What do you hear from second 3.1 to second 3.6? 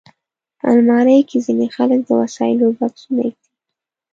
ایږدي